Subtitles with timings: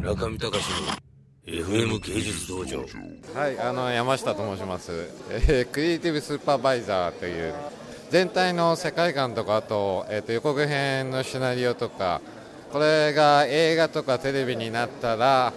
[0.00, 0.54] 村上隆の
[1.44, 2.86] FM 芸術道場。
[3.34, 4.92] はい、あの山下と申します、
[5.28, 7.52] えークリエイティブスーパーバイザーという
[8.08, 12.22] 全体の世界観とかあと,、えーと予告編のシナリオとか
[12.72, 15.52] これが映画とかテレビになったら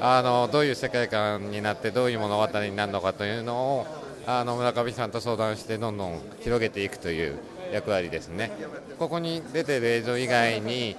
[0.00, 3.86] あのどういう世界観になってどういう物語になるのかというのを
[4.28, 7.36] あの村上さんと相談してどんどん広げていくという
[7.72, 8.52] 役割ですね。
[8.96, 10.96] ここに出てる映像以外に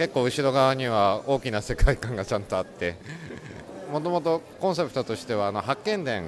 [0.00, 2.96] 結構後ろ側には大きな世界観がちゃんとあって
[3.92, 6.24] もともとコンセプトとしてはあの発見伝。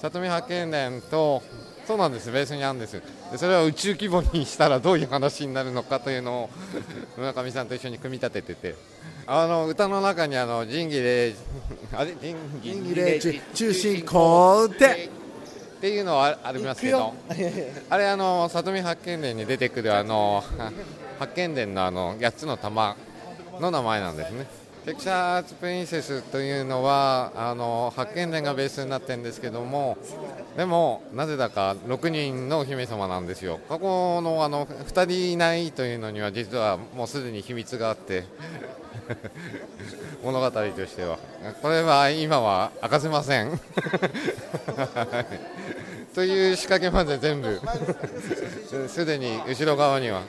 [0.00, 1.42] 里見発見伝と
[1.84, 2.30] そうなんです。
[2.30, 3.02] ベースにあるんです。
[3.32, 6.50] でそれを宇宙規模にしたらどういう話になるのかというのを
[7.18, 8.76] 村上さんと一緒に組み立ててて。
[9.26, 11.34] あの歌の中にあの仁義礼
[11.92, 12.14] あれ？
[12.20, 15.10] 仁演技で中中心校で
[15.78, 17.14] っていうのはありますけど。
[17.90, 20.44] あれあの里見発見伝に出てくるあの
[21.20, 22.96] 発見伝のあの8つの玉
[23.60, 24.46] の名前なんですね。
[24.86, 29.98] テクチャーズ・プリンセスというのはあの発見伝がベースになってるんですけども
[30.56, 33.60] でもなぜだか6人のお姫様なんですよ。
[33.68, 38.24] 過去のあの2人いないというのには実はもうすでに秘密があって
[40.24, 41.18] 物語としては。
[41.60, 43.60] これは今は明かせません。
[46.14, 47.60] という仕掛けまで全部
[48.88, 50.22] すでに後ろ側には。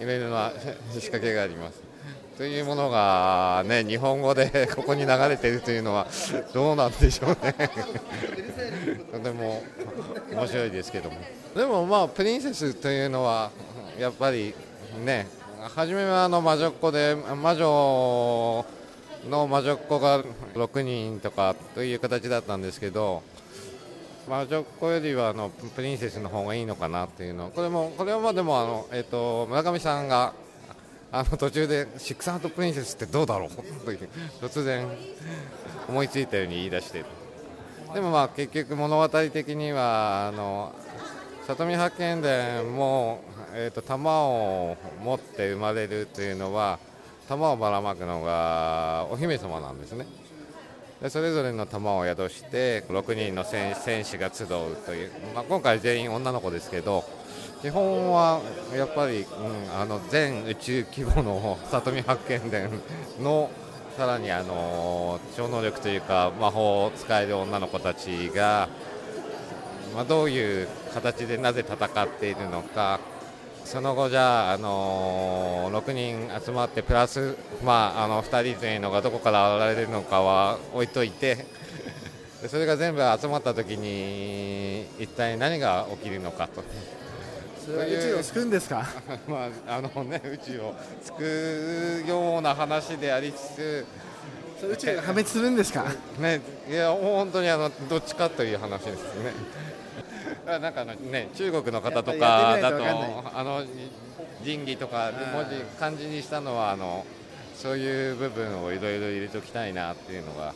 [0.00, 0.52] いろいろな
[0.92, 1.80] 仕掛けがあります。
[2.36, 6.06] というものがね日本語でここに流れているというのは
[6.52, 7.54] どうなんでしょうね。
[9.10, 9.62] とても
[10.30, 11.16] 面白いですけども。
[11.54, 13.50] でもまあプリンセスというのは
[13.98, 14.54] やっぱり
[15.04, 15.26] ね
[15.74, 18.66] 初めはあの魔女っ子で魔女
[19.30, 20.22] の魔女っ子が
[20.54, 23.22] 6人とかという形だったんですけど
[24.28, 27.50] 魔女っ子よりはあのプリンセスの方がいいのかなっていうの。
[27.50, 30.34] これもこれはでもあの、えっと村上さんが
[31.12, 34.88] あの途中で「シックスハートプリンセスってどうだろう?」と突然
[35.88, 37.04] 思いついたように言い出して。
[37.94, 40.72] でもまあ結局物語的にはあの
[41.46, 43.20] 里見八犬伝も、
[43.54, 46.80] えー、と玉を持って生まれるというのは
[47.28, 50.06] 玉をばらまくのがお姫様なんですね。
[51.02, 54.48] でそれぞれの玉を宿して6人の戦戦士が集う
[54.86, 57.04] という、まあ、今回全員女の子ですけど
[57.60, 58.40] 基本は
[58.74, 62.70] やっぱり、うん、あの全宇宙規模の里見八犬伝
[63.20, 63.50] の
[63.96, 68.68] さらにあの超能力というか魔法を使える女の子たちが、
[69.94, 73.00] まあ、どういう形でなぜ戦っているのか
[73.66, 81.46] その後じゃあ、あの6人集まってプラス、まあ、あの2人というのがどこから現れるのかは置いといて
[82.42, 86.62] でそれが全部集まった時に一体何が起きるのかと。
[87.68, 88.86] 宇宙を救うんですか？
[89.26, 93.86] まああのね、宇宙を救うような話でありつつ、
[94.60, 95.84] それ宇宙が破滅するんですか？
[96.18, 99.32] ね、いや本当にあのどっちかという話ですね。
[100.60, 102.76] なんかあのね中国の方とやかだと
[103.34, 103.64] あの
[104.42, 107.04] 仁義とか文字漢字にしたのはあの
[107.56, 110.54] そういう部分をいろいろ入れておきたいなっていうのが。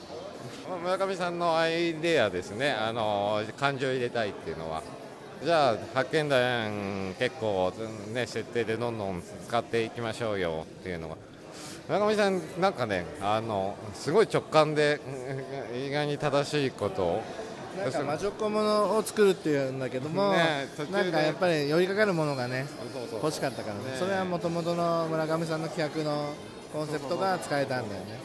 [0.68, 2.72] まあ村上さんのアイデアですね。
[2.72, 4.82] あの漢字を入れたいっていうのは。
[5.42, 7.72] じゃあ発見伝結構
[8.12, 11.16] ね設定でどんどん使っていきましょうよっていうのが
[11.88, 15.00] 村上さんなんかねあのすごい直感で
[15.72, 17.22] うん意外に正しいことを。
[17.78, 22.66] なんか魔女を作るっていうんだけども、ねなんかやっぱり寄りかかるものがね
[23.12, 23.96] 欲しかったから、ね。
[23.96, 26.34] それはもともとの村上さんの企画の
[26.72, 28.18] コンセプトが使えたんだよね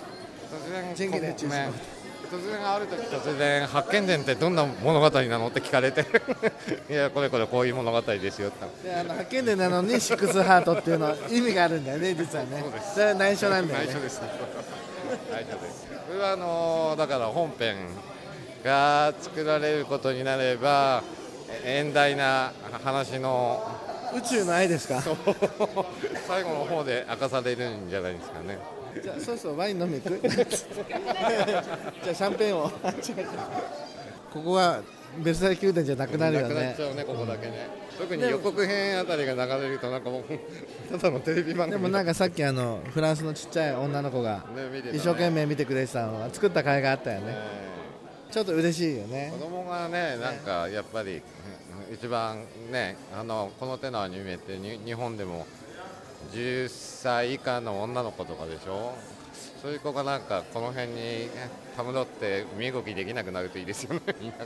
[2.37, 3.01] 突然ある時。
[3.07, 6.05] 突然発見伝ってどんな物語なのって聞かれて。
[6.89, 8.87] いやこれこれこういう物語ですよって。
[8.87, 12.63] であの発見伝なのにシックスハートっていうのは意味があるんだよね実はね。
[12.93, 13.85] それは内緒なんだよね。
[13.87, 14.21] 内緒です。
[15.31, 15.85] 内緒です。
[16.07, 17.75] これはあのだから本編
[18.63, 21.03] が作られることになれば
[21.63, 22.51] え遠大な
[22.83, 23.63] 話の
[24.15, 25.01] 宇宙の愛ですか？
[26.27, 28.57] 最後の方で明かされるんじゃないですかね
[29.01, 32.71] じゃあそろそろワイン飲み行くじゃあシャンペーンを。
[34.33, 34.81] ここは
[35.19, 37.69] ベルサイユ宮殿じゃなくなるよなくなっねちゃうねここだけね。
[37.97, 40.23] 特に予告編あたりが流れるとなんかもう
[40.91, 41.81] ただのテレビ番組。
[41.81, 44.43] でもなんかさっきあのフランスのちっちゃい女の子が
[44.91, 47.27] 一生懸命見てくれてたのは作った甲斐があったよね。
[47.27, 47.37] ね
[48.29, 49.31] ちょっと嬉しいよね。
[49.31, 51.21] 子供がねなんかやっぱり
[51.93, 55.45] 一番ねあのこの手のアニメってに日本でも
[56.33, 58.93] 10歳以下の女の子とかでしょ？
[59.61, 61.29] そういう子がなんかこの辺に
[61.75, 64.01] たむろって身動きできなくなるといいですよね。
[64.21, 64.37] みんな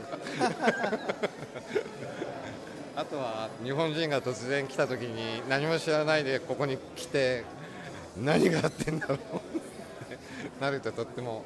[2.96, 7.44] あとは日本人が突然来た時に何も知らないでここに来て
[8.16, 9.18] 何があってんだろう。
[10.60, 11.44] なるととっても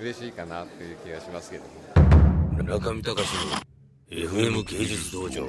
[0.00, 2.62] 嬉しいかなっていう気がしますけども。
[2.62, 3.60] 中見隆の
[4.10, 5.48] FM 芸術道場。